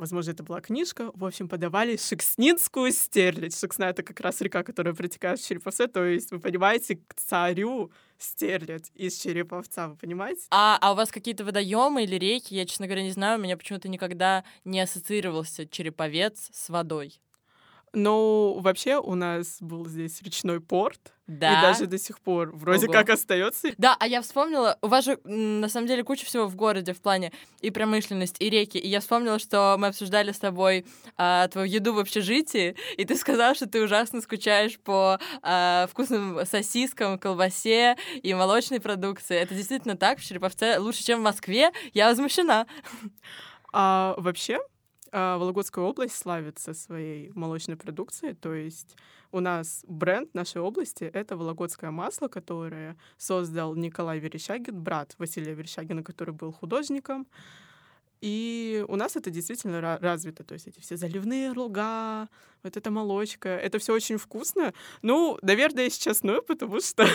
возможно, 0.00 0.30
это 0.30 0.42
была 0.42 0.60
книжка, 0.60 1.10
в 1.14 1.24
общем, 1.24 1.48
подавали 1.48 1.96
шекснинскую 1.96 2.90
стерлядь. 2.90 3.56
Шексна— 3.56 3.84
это 3.90 4.02
как 4.02 4.18
раз 4.20 4.40
река, 4.40 4.64
которая 4.64 4.94
протекает 4.94 5.38
в 5.38 5.46
Череповце, 5.46 5.86
то 5.86 6.04
есть, 6.04 6.32
вы 6.32 6.40
понимаете, 6.40 6.96
к 7.06 7.14
царю 7.14 7.92
стерлядь 8.18 8.90
из 8.94 9.16
Череповца, 9.18 9.88
вы 9.88 9.96
понимаете? 9.96 10.42
А, 10.50 10.78
а 10.80 10.92
у 10.92 10.94
вас 10.96 11.10
какие-то 11.10 11.44
водоемы 11.44 12.04
или 12.04 12.16
реки? 12.16 12.54
Я, 12.54 12.64
честно 12.64 12.86
говоря, 12.86 13.02
не 13.02 13.12
знаю, 13.12 13.38
у 13.38 13.42
меня 13.42 13.56
почему-то 13.56 13.88
никогда 13.88 14.42
не 14.64 14.80
ассоциировался 14.80 15.68
Череповец 15.68 16.48
с 16.52 16.70
водой. 16.70 17.20
Ну, 17.92 18.58
вообще 18.60 18.98
у 18.98 19.14
нас 19.14 19.56
был 19.60 19.86
здесь 19.86 20.22
речной 20.22 20.60
порт, 20.60 21.12
да. 21.26 21.58
И 21.58 21.62
даже 21.62 21.86
до 21.86 21.96
сих 21.96 22.20
пор 22.20 22.50
вроде 22.52 22.86
Ого. 22.86 22.92
как 22.92 23.08
остается. 23.08 23.68
Да, 23.78 23.96
а 24.00 24.08
я 24.08 24.20
вспомнила, 24.20 24.76
у 24.82 24.88
вас 24.88 25.04
же 25.04 25.18
на 25.24 25.68
самом 25.68 25.86
деле 25.86 26.02
куча 26.02 26.26
всего 26.26 26.46
в 26.46 26.56
городе 26.56 26.92
в 26.92 27.00
плане 27.00 27.32
и 27.60 27.70
промышленность, 27.70 28.36
и 28.40 28.50
реки. 28.50 28.78
И 28.78 28.88
я 28.88 28.98
вспомнила, 28.98 29.38
что 29.38 29.76
мы 29.78 29.88
обсуждали 29.88 30.32
с 30.32 30.38
тобой 30.38 30.86
а, 31.16 31.46
твою 31.46 31.68
еду 31.68 31.94
в 31.94 32.00
общежитии, 32.00 32.74
и 32.96 33.04
ты 33.04 33.14
сказал, 33.14 33.54
что 33.54 33.68
ты 33.68 33.80
ужасно 33.80 34.20
скучаешь 34.20 34.78
по 34.80 35.20
а, 35.42 35.86
вкусным 35.88 36.44
сосискам, 36.46 37.16
колбасе 37.18 37.96
и 38.22 38.34
молочной 38.34 38.80
продукции. 38.80 39.36
Это 39.36 39.54
действительно 39.54 39.96
так 39.96 40.18
в 40.18 40.24
Череповце 40.24 40.78
лучше, 40.78 41.04
чем 41.04 41.20
в 41.20 41.22
Москве? 41.22 41.70
Я 41.92 42.08
возмущена. 42.08 42.66
А, 43.72 44.14
вообще, 44.18 44.58
а, 45.12 45.38
Вологодская 45.38 45.84
область 45.84 46.16
славится 46.16 46.74
своей 46.74 47.30
молочной 47.34 47.76
продукцией, 47.76 48.34
то 48.34 48.54
есть 48.54 48.96
у 49.32 49.40
нас 49.40 49.84
бренд 49.86 50.34
нашей 50.34 50.60
области— 50.60 51.04
это 51.14 51.36
вологодское 51.36 51.90
масло, 51.90 52.28
которое 52.28 52.96
создал 53.16 53.74
Николай 53.76 54.18
Верещагин, 54.18 54.82
брат 54.82 55.14
Василия 55.18 55.54
Верещагина, 55.54 56.02
который 56.02 56.34
был 56.34 56.52
художником. 56.52 57.26
И 58.20 58.84
у 58.88 58.96
нас 58.96 59.16
это 59.16 59.30
действительно 59.30 59.80
развито, 59.80 60.44
то 60.44 60.52
есть 60.52 60.66
эти 60.66 60.80
все 60.80 60.96
заливные 60.96 61.52
луга, 61.52 62.28
вот 62.62 62.76
эта 62.76 62.90
молочка, 62.90 63.48
это 63.48 63.78
все 63.78 63.94
очень 63.94 64.18
вкусно. 64.18 64.74
Ну, 65.00 65.38
наверное, 65.42 65.88
сейчас 65.88 66.22
ну, 66.22 66.42
потому 66.46 66.80
что, 66.80 67.06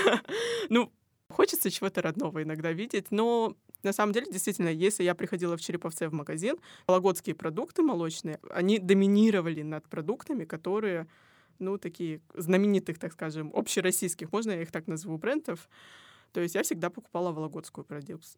ну, 0.69 0.91
хочется 1.29 1.69
чего-то 1.69 2.01
родного 2.01 2.41
иногда 2.41 2.71
видеть, 2.71 3.11
но 3.11 3.55
на 3.85 3.93
самом 3.93 4.13
деле, 4.13 4.27
действительно, 4.29 4.69
если 4.69 5.03
я 5.03 5.15
приходила 5.15 5.55
в 5.55 5.61
Череповце 5.61 6.09
в 6.09 6.13
магазин, 6.13 6.57
вологодские 6.87 7.35
продукты 7.35 7.83
молочные, 7.83 8.39
они 8.49 8.79
доминировали 8.79 9.61
над 9.61 9.87
продуктами, 9.87 10.43
которые, 10.43 11.07
ну, 11.59 11.77
такие 11.77 12.19
знаменитых, 12.33 12.99
так 12.99 13.13
скажем, 13.13 13.51
общероссийских, 13.53 14.31
можно 14.31 14.51
я 14.51 14.61
их 14.63 14.71
так 14.71 14.87
назову, 14.87 15.17
брендов. 15.17 15.69
То 16.33 16.41
есть 16.41 16.55
я 16.55 16.63
всегда 16.63 16.89
покупала 16.89 17.31
вологодскую 17.31 17.85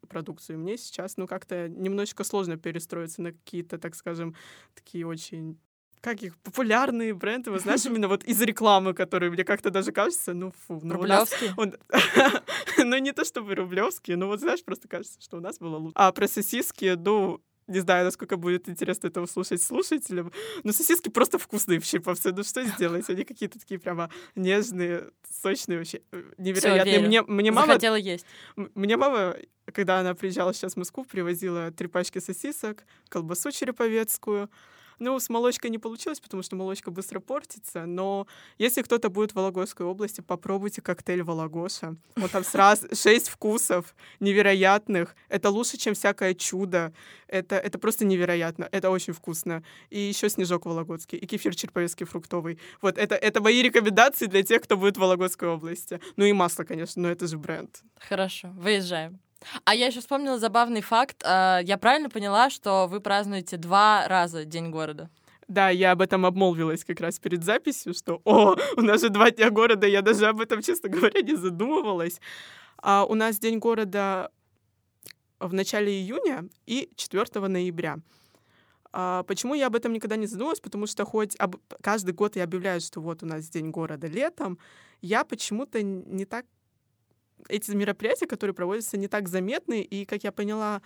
продукцию. 0.07 0.59
Мне 0.59 0.77
сейчас, 0.77 1.17
ну, 1.17 1.25
как-то 1.25 1.67
немножечко 1.67 2.23
сложно 2.23 2.57
перестроиться 2.57 3.21
на 3.23 3.31
какие-то, 3.31 3.79
так 3.79 3.95
скажем, 3.95 4.35
такие 4.75 5.07
очень 5.07 5.57
как 6.01 6.21
их, 6.23 6.37
популярные 6.37 7.13
бренды, 7.13 7.51
вы 7.51 7.59
знаешь, 7.59 7.85
именно 7.85 8.07
вот 8.07 8.23
из 8.23 8.41
рекламы, 8.41 8.93
которые 8.93 9.31
мне 9.31 9.43
как-то 9.43 9.69
даже 9.69 9.91
кажется, 9.91 10.33
ну, 10.33 10.51
фу. 10.67 10.79
Ну, 10.83 10.93
Рублевский? 10.95 11.51
Он... 11.57 11.75
ну, 12.77 12.97
не 12.97 13.11
то 13.11 13.25
чтобы 13.25 13.55
рублевские, 13.55 14.17
но 14.17 14.27
вот, 14.27 14.39
знаешь, 14.39 14.63
просто 14.63 14.87
кажется, 14.87 15.19
что 15.21 15.37
у 15.37 15.39
нас 15.39 15.59
было 15.59 15.77
лучше. 15.77 15.93
А 15.95 16.11
про 16.11 16.27
сосиски, 16.27 16.95
ну, 16.97 17.41
Не 17.67 17.79
знаю, 17.79 18.05
насколько 18.05 18.37
будет 18.37 18.69
интересно 18.69 19.07
это 19.07 19.21
услышать 19.21 19.61
слушателям. 19.61 20.31
Но 20.63 20.71
сосиски 20.71 21.09
просто 21.09 21.37
вкусные 21.37 21.79
в 21.79 21.85
Череповце. 21.85 22.31
Ну 22.31 22.43
что 22.43 22.63
сделать? 22.63 23.09
Они 23.09 23.25
какие-то 23.25 23.59
такие 23.59 23.77
прямо 23.77 24.09
нежные, 24.35 25.09
сочные, 25.41 25.77
вообще 25.77 26.01
э, 26.13 26.23
невероятные. 26.37 26.99
Всё, 26.99 27.07
мне, 27.07 27.21
мне 27.23 27.51
мама... 27.51 27.67
Захотела 27.67 27.95
есть. 27.95 28.25
Мне 28.55 28.95
мама, 28.95 29.35
когда 29.73 29.99
она 29.99 30.13
приезжала 30.13 30.53
сейчас 30.53 30.75
в 30.75 30.77
Москву, 30.77 31.03
привозила 31.03 31.71
три 31.71 31.87
пачки 31.89 32.19
сосисок, 32.19 32.85
колбасу 33.09 33.51
череповецкую. 33.51 34.49
Ну, 34.99 35.19
с 35.19 35.29
молочкой 35.29 35.69
не 35.69 35.77
получилось, 35.77 36.19
потому 36.19 36.43
что 36.43 36.55
молочка 36.55 36.91
быстро 36.91 37.19
портится, 37.19 37.85
но 37.85 38.27
если 38.57 38.81
кто-то 38.81 39.09
будет 39.09 39.31
в 39.31 39.35
Вологодской 39.35 39.85
области, 39.85 40.21
попробуйте 40.21 40.81
коктейль 40.81 41.23
Вологодша. 41.23 41.95
Вот 42.15 42.31
там 42.31 42.43
сразу 42.43 42.87
шесть 42.95 43.29
вкусов 43.29 43.95
невероятных. 44.19 45.15
Это 45.29 45.49
лучше, 45.49 45.77
чем 45.77 45.93
всякое 45.93 46.33
чудо. 46.33 46.93
Это, 47.27 47.57
это 47.57 47.77
просто 47.77 48.05
невероятно. 48.05 48.67
Это 48.71 48.89
очень 48.89 49.13
вкусно. 49.13 49.63
И 49.89 49.99
еще 49.99 50.29
снежок 50.29 50.65
вологодский, 50.65 51.17
и 51.17 51.25
кефир 51.25 51.55
черповецкий 51.55 52.05
фруктовый. 52.05 52.59
Вот 52.81 52.97
это, 52.97 53.15
это 53.15 53.41
мои 53.41 53.61
рекомендации 53.61 54.25
для 54.25 54.43
тех, 54.43 54.61
кто 54.63 54.77
будет 54.77 54.97
в 54.97 54.99
Вологодской 54.99 55.49
области. 55.49 55.99
Ну 56.15 56.25
и 56.25 56.33
масло, 56.33 56.63
конечно, 56.63 57.01
но 57.03 57.09
это 57.09 57.27
же 57.27 57.37
бренд. 57.37 57.81
Хорошо, 57.99 58.49
выезжаем. 58.55 59.19
А 59.65 59.75
я 59.75 59.87
еще 59.87 59.99
вспомнила 59.99 60.39
забавный 60.39 60.81
факт. 60.81 61.21
А, 61.25 61.59
Я 61.63 61.77
правильно 61.77 62.09
поняла, 62.09 62.49
что 62.49 62.87
вы 62.87 62.99
празднуете 62.99 63.57
два 63.57 64.07
раза 64.07 64.45
День 64.45 64.69
города? 64.71 65.09
Да, 65.47 65.69
я 65.69 65.91
об 65.91 66.01
этом 66.01 66.25
обмолвилась 66.25 66.83
как 66.83 66.99
раз 66.99 67.19
перед 67.19 67.43
записью, 67.43 67.93
что, 67.93 68.21
о, 68.25 68.55
у 68.75 68.81
нас 68.81 68.99
же 69.01 69.09
два 69.09 69.31
дня 69.31 69.49
города, 69.49 69.87
я 69.87 70.01
даже 70.01 70.25
об 70.27 70.41
этом, 70.41 70.61
честно 70.61 70.89
говоря, 70.89 71.21
не 71.21 71.35
задумывалась. 71.35 72.19
А 72.81 73.05
у 73.05 73.15
нас 73.15 73.39
День 73.39 73.59
города 73.59 74.29
в 75.39 75.53
начале 75.53 75.91
июня 75.91 76.49
и 76.65 76.89
4 76.95 77.47
ноября. 77.47 77.97
А 78.91 79.23
почему 79.23 79.53
я 79.53 79.67
об 79.67 79.75
этом 79.75 79.93
никогда 79.93 80.15
не 80.17 80.25
задумывалась? 80.27 80.59
Потому 80.59 80.87
что 80.87 81.05
хоть 81.05 81.35
об- 81.37 81.57
каждый 81.81 82.13
год 82.13 82.35
я 82.35 82.43
объявляю, 82.43 82.81
что 82.81 82.99
вот 82.99 83.23
у 83.23 83.25
нас 83.25 83.47
День 83.49 83.69
города 83.69 84.07
летом, 84.07 84.57
я 85.01 85.23
почему-то 85.23 85.81
не 85.81 86.25
так... 86.25 86.45
Эти 87.49 87.71
мероприятия, 87.71 88.27
которые 88.27 88.53
проводятся, 88.53 88.97
не 88.97 89.07
так 89.07 89.27
заметны, 89.27 89.81
и, 89.81 90.05
как 90.05 90.23
я 90.23 90.31
поняла, 90.31 90.81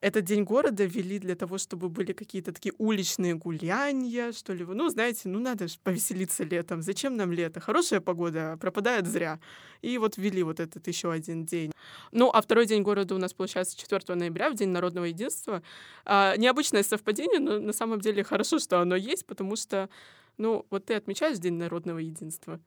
этот 0.00 0.24
день 0.24 0.44
города 0.44 0.84
вели 0.84 1.18
для 1.18 1.34
того, 1.34 1.58
чтобы 1.58 1.88
были 1.88 2.12
какие-то 2.12 2.52
такие 2.52 2.74
уличные 2.78 3.34
гуляния, 3.34 4.32
что 4.32 4.52
ли. 4.52 4.64
Ну, 4.64 4.88
знаете, 4.88 5.22
ну 5.28 5.40
надо 5.40 5.68
же 5.68 5.78
повеселиться 5.82 6.44
летом. 6.44 6.82
Зачем 6.82 7.16
нам 7.16 7.32
лето? 7.32 7.60
Хорошая 7.60 8.00
погода 8.00 8.58
пропадает 8.60 9.06
зря. 9.06 9.40
И 9.82 9.96
вот 9.98 10.18
ввели 10.18 10.42
вот 10.42 10.60
этот 10.60 10.86
еще 10.86 11.10
один 11.10 11.46
день. 11.46 11.72
Ну, 12.12 12.30
а 12.30 12.42
второй 12.42 12.66
день 12.66 12.82
города 12.82 13.14
у 13.14 13.18
нас 13.18 13.32
получается 13.32 13.76
4 13.78 14.14
ноября, 14.14 14.50
в 14.50 14.54
День 14.54 14.68
народного 14.68 15.06
единства. 15.06 15.62
А, 16.04 16.36
необычное 16.36 16.82
совпадение, 16.82 17.40
но 17.40 17.58
на 17.58 17.72
самом 17.72 18.00
деле 18.00 18.22
хорошо, 18.22 18.58
что 18.58 18.80
оно 18.80 18.96
есть, 18.96 19.26
потому 19.26 19.56
что, 19.56 19.88
ну, 20.36 20.66
вот 20.70 20.84
ты 20.84 20.94
отмечаешь 20.94 21.38
День 21.38 21.54
народного 21.54 21.98
единства. 21.98 22.60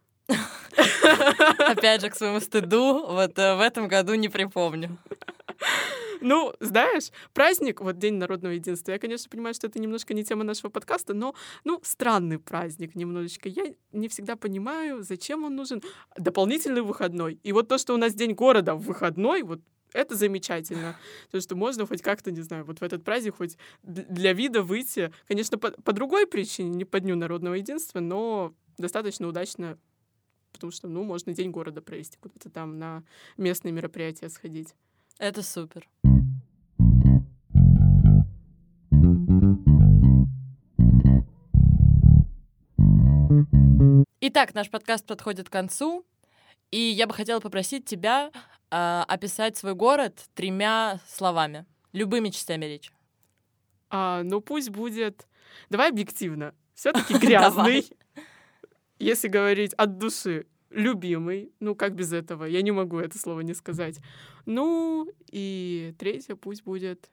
Опять 1.60 2.02
же, 2.02 2.10
к 2.10 2.16
своему 2.16 2.40
стыду, 2.40 3.06
вот 3.08 3.38
э, 3.38 3.56
в 3.56 3.62
этом 3.62 3.88
году 3.88 4.14
не 4.16 4.30
припомню. 4.30 4.98
Ну, 6.22 6.54
знаешь, 6.60 7.12
праздник, 7.34 7.82
вот 7.82 7.98
День 7.98 8.16
народного 8.16 8.54
единства, 8.54 8.92
я, 8.92 9.00
конечно, 9.00 9.30
понимаю, 9.30 9.54
что 9.54 9.68
это 9.68 9.80
немножко 9.80 10.14
не 10.14 10.24
тема 10.24 10.44
нашего 10.44 10.70
подкаста, 10.70 11.14
но, 11.14 11.34
ну, 11.64 11.80
странный 11.84 12.40
праздник 12.40 12.96
немножечко. 12.96 13.48
Я 13.48 13.74
не 13.94 14.10
всегда 14.10 14.36
понимаю, 14.36 15.02
зачем 15.04 15.44
он 15.46 15.56
нужен. 15.56 15.82
Дополнительный 16.18 16.82
выходной. 16.82 17.40
И 17.44 17.54
вот 17.54 17.68
то, 17.68 17.78
что 17.78 17.94
у 17.94 17.98
нас 17.98 18.14
День 18.14 18.34
города 18.34 18.76
в 18.76 18.82
выходной, 18.82 19.44
вот 19.44 19.62
это 19.94 20.16
замечательно. 20.16 20.98
То, 21.32 21.40
что 21.42 21.56
можно 21.56 21.88
хоть 21.88 22.02
как-то, 22.02 22.32
не 22.32 22.42
знаю, 22.42 22.66
вот 22.66 22.80
в 22.80 22.84
этот 22.84 23.04
праздник 23.04 23.38
хоть 23.38 23.58
для 23.84 24.34
вида 24.34 24.62
выйти. 24.62 25.12
Конечно, 25.28 25.58
по, 25.58 25.72
по 25.72 25.94
другой 25.94 26.28
причине, 26.28 26.70
не 26.70 26.86
по 26.86 27.00
Дню 27.00 27.16
народного 27.16 27.56
единства, 27.56 28.00
но 28.00 28.54
достаточно 28.78 29.28
удачно, 29.28 29.78
потому 30.52 30.72
что, 30.72 30.88
ну, 30.88 31.04
можно 31.04 31.34
День 31.34 31.52
города 31.52 31.82
провести, 31.82 32.18
куда-то 32.18 32.50
там 32.50 32.78
на 32.80 33.04
местные 33.38 33.72
мероприятия 33.72 34.30
сходить. 34.30 34.76
Это 35.18 35.44
супер. 35.44 35.88
Итак, 44.22 44.54
наш 44.54 44.70
подкаст 44.70 45.06
подходит 45.06 45.50
к 45.50 45.52
концу, 45.52 46.06
и 46.72 46.80
я 46.80 47.08
бы 47.08 47.14
хотела 47.14 47.40
попросить 47.40 47.86
тебя 47.86 48.32
а, 48.70 49.04
описать 49.08 49.58
свой 49.58 49.74
город 49.76 50.26
тремя 50.36 51.00
словами, 51.08 51.66
любыми 51.94 52.30
частями 52.30 52.66
речи. 52.66 52.92
А, 53.90 54.22
ну 54.24 54.42
пусть 54.42 54.70
будет. 54.70 55.28
Давай 55.70 55.90
объективно. 55.90 56.54
Все-таки 56.76 57.14
грязный. 57.18 57.86
Если 59.00 59.28
говорить 59.30 59.74
от 59.74 59.98
души, 59.98 60.46
любимый. 60.70 61.52
Ну, 61.60 61.76
как 61.76 61.96
без 61.96 62.14
этого? 62.14 62.46
Я 62.46 62.62
не 62.62 62.72
могу 62.72 63.00
это 63.00 63.18
слово 63.18 63.42
не 63.42 63.54
сказать. 63.54 64.00
Ну, 64.46 65.08
и 65.32 65.94
третье 65.98 66.36
пусть 66.36 66.64
будет 66.64 67.10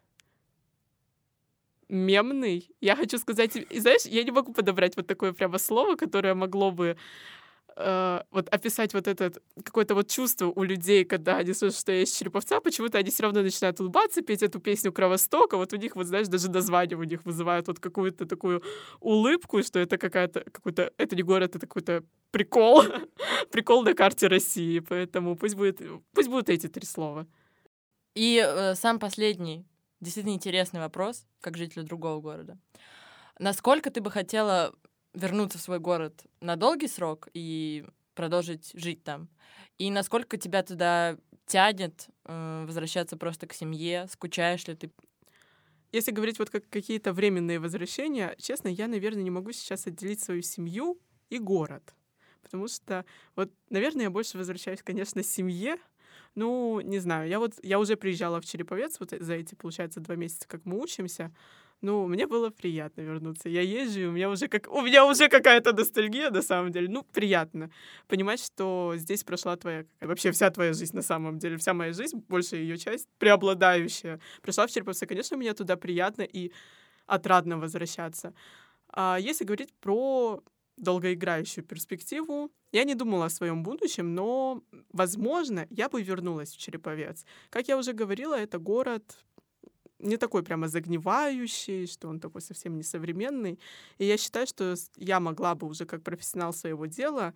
мемный. 1.88 2.68
Я 2.81 2.96
хочу 2.96 3.18
сказать, 3.18 3.57
и 3.57 3.79
знаешь, 3.81 4.05
я 4.07 4.25
не 4.25 4.33
могу 4.33 4.53
подобрать 4.53 4.96
вот 4.96 5.07
такое 5.07 5.33
прямо 5.33 5.59
слово, 5.59 5.94
которое 5.96 6.35
могло 6.35 6.70
бы 6.70 6.96
э, 7.77 8.23
вот 8.31 8.49
описать 8.49 8.95
вот 8.95 9.07
этот 9.07 9.43
какое-то 9.62 9.95
вот 9.95 10.09
чувство 10.09 10.47
у 10.47 10.62
людей, 10.62 11.05
когда 11.05 11.37
они 11.37 11.53
слышат, 11.53 11.79
что 11.79 11.93
я 11.93 12.03
из 12.03 12.12
Череповца, 12.12 12.61
почему-то 12.61 12.99
они 12.99 13.11
все 13.11 13.25
равно 13.25 13.43
начинают 13.43 13.81
улыбаться, 13.81 14.23
петь 14.23 14.43
эту 14.43 14.61
песню 14.61 14.93
Кровостока. 14.93 15.57
Вот 15.57 15.73
у 15.73 15.77
них, 15.77 15.97
вот 15.97 16.07
знаешь, 16.07 16.29
даже 16.29 16.51
название 16.51 16.97
у 16.97 17.05
них 17.05 17.25
вызывает 17.25 17.69
вот 17.69 17.79
какую-то 17.79 18.27
такую 18.27 18.62
улыбку, 19.01 19.62
что 19.62 19.79
это 19.79 19.99
какая-то 19.99 20.45
какой-то 20.51 20.93
это 20.97 21.17
не 21.17 21.23
город, 21.23 21.57
это 21.57 21.67
какой-то 21.67 22.03
прикол, 22.31 22.83
прикол 23.51 23.83
на 23.83 23.95
карте 23.95 24.27
России. 24.27 24.81
Поэтому 24.81 25.37
пусть 25.37 25.55
будет, 25.55 25.81
пусть 26.15 26.29
будут 26.29 26.49
эти 26.49 26.69
три 26.69 26.87
слова. 26.87 27.27
И 28.15 28.43
э, 28.43 28.75
сам 28.75 28.99
последний, 28.99 29.67
действительно 30.01 30.35
интересный 30.35 30.81
вопрос, 30.81 31.27
как 31.41 31.57
жителю 31.57 31.85
другого 31.85 32.21
города. 32.21 32.59
Насколько 33.39 33.91
ты 33.91 34.01
бы 34.01 34.11
хотела 34.11 34.75
вернуться 35.16 35.59
в 35.59 35.62
свой 35.62 35.81
город 35.81 36.24
на 36.40 36.57
долгий 36.57 36.88
срок 36.88 37.29
и 37.35 37.85
продолжить 38.14 38.70
жить 38.74 39.02
там? 39.02 39.29
И 39.79 39.90
насколько 39.90 40.37
тебя 40.37 40.62
туда 40.62 41.16
тянет 41.46 42.09
э, 42.24 42.64
возвращаться 42.66 43.16
просто 43.16 43.46
к 43.46 43.52
семье? 43.52 44.07
Скучаешь 44.09 44.66
ли 44.66 44.74
ты? 44.74 44.90
Если 45.92 46.11
говорить 46.11 46.38
вот 46.38 46.50
как 46.50 46.68
какие-то 46.68 47.12
временные 47.12 47.59
возвращения, 47.59 48.35
честно, 48.38 48.68
я, 48.68 48.88
наверное, 48.88 49.22
не 49.22 49.31
могу 49.31 49.52
сейчас 49.52 49.87
отделить 49.87 50.20
свою 50.20 50.42
семью 50.42 51.00
и 51.31 51.38
город. 51.38 51.94
Потому 52.42 52.68
что, 52.68 53.05
вот, 53.35 53.50
наверное, 53.70 54.05
я 54.05 54.11
больше 54.11 54.38
возвращаюсь, 54.38 54.83
конечно, 54.83 55.22
семье. 55.22 55.79
Ну, 56.35 56.81
не 56.81 56.98
знаю, 56.98 57.29
я 57.29 57.38
вот, 57.38 57.55
я 57.62 57.79
уже 57.79 57.96
приезжала 57.96 58.40
в 58.40 58.44
Череповец 58.44 59.00
вот 59.00 59.11
за 59.11 59.35
эти, 59.35 59.55
получается, 59.55 60.00
два 60.00 60.16
месяца, 60.16 60.46
как 60.46 60.64
мы 60.64 60.81
учимся. 60.81 61.35
Ну, 61.83 62.07
мне 62.07 62.27
было 62.27 62.51
приятно 62.51 63.03
вернуться. 63.03 63.49
Я 63.49 63.61
езжу, 63.61 64.01
и 64.01 64.05
у 64.07 64.12
меня 64.12 64.31
уже 64.31 64.49
как 64.49 64.69
у 64.73 64.81
меня 64.81 65.05
уже 65.07 65.29
какая-то 65.29 65.73
ностальгия 65.73 66.31
на 66.31 66.43
самом 66.43 66.73
деле. 66.73 66.89
Ну, 66.89 67.03
приятно 67.03 67.71
понимать, 68.09 68.41
что 68.41 68.95
здесь 68.97 69.25
прошла 69.25 69.57
твоя 69.57 69.85
вообще 70.01 70.31
вся 70.31 70.51
твоя 70.51 70.73
жизнь 70.73 70.97
на 70.97 71.03
самом 71.03 71.39
деле, 71.39 71.57
вся 71.59 71.75
моя 71.75 71.93
жизнь, 71.93 72.25
большая 72.29 72.61
ее 72.61 72.79
часть 72.79 73.09
преобладающая 73.19 74.21
прошла 74.43 74.67
в 74.67 74.71
Череповце. 74.71 75.07
Конечно, 75.07 75.37
мне 75.37 75.53
туда 75.53 75.77
приятно 75.77 76.23
и 76.23 76.51
отрадно 77.07 77.59
возвращаться. 77.59 78.33
А 78.89 79.19
если 79.21 79.45
говорить 79.45 79.75
про 79.81 80.43
долгоиграющую 80.77 81.65
перспективу, 81.65 82.51
я 82.73 82.85
не 82.85 82.95
думала 82.95 83.27
о 83.27 83.31
своем 83.31 83.62
будущем, 83.62 84.15
но, 84.15 84.62
возможно, 84.93 85.67
я 85.71 85.89
бы 85.89 86.03
вернулась 86.03 86.53
в 86.53 86.59
Череповец. 86.59 87.25
Как 87.51 87.69
я 87.69 87.77
уже 87.77 87.93
говорила, 87.93 88.35
это 88.35 88.59
город 88.59 89.26
не 89.99 90.17
такой 90.17 90.43
прямо 90.43 90.69
загнивающий, 90.69 91.87
что 91.87 92.09
он 92.09 92.21
такой 92.21 92.43
совсем 92.43 92.77
несовременный. 92.77 93.59
И 93.99 94.05
я 94.05 94.17
считаю, 94.17 94.47
что 94.47 94.75
я 94.97 95.21
могла 95.21 95.55
бы 95.55 95.67
уже 95.67 95.87
как 95.87 96.03
профессионал 96.03 96.53
своего 96.53 96.87
дела 96.87 97.35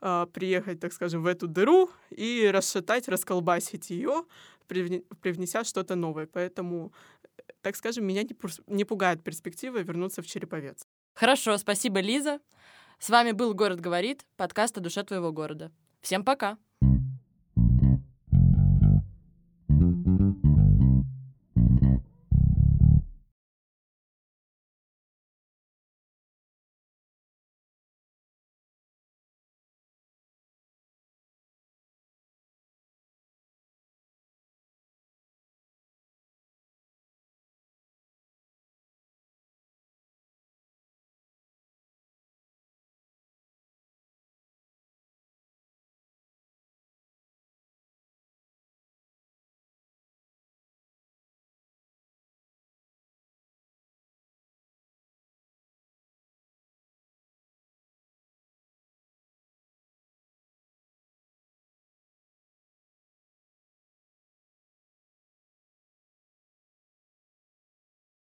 а, 0.00 0.26
приехать, 0.26 0.80
так 0.80 0.92
скажем, 0.92 1.22
в 1.22 1.26
эту 1.26 1.46
дыру 1.46 1.90
и 2.10 2.48
расшатать, 2.52 3.08
расколбасить 3.08 3.90
ее, 3.90 4.24
привне- 4.68 5.04
привнеся 5.20 5.64
что-то 5.64 5.96
новое. 5.96 6.26
Поэтому, 6.26 6.92
э, 7.36 7.40
так 7.62 7.76
скажем, 7.76 8.06
меня 8.06 8.22
не, 8.22 8.36
не 8.66 8.84
пугает 8.84 9.22
перспектива 9.22 9.78
вернуться 9.78 10.22
в 10.22 10.26
Череповец. 10.26 10.86
Хорошо, 11.14 11.58
спасибо, 11.58 12.00
Лиза. 12.00 12.40
С 12.98 13.10
вами 13.10 13.32
был 13.32 13.54
«Город 13.54 13.80
говорит», 13.80 14.24
подкаст 14.36 14.78
о 14.78 14.80
душе 14.80 15.02
твоего 15.04 15.32
города. 15.32 15.72
Всем 16.00 16.24
пока! 16.24 16.58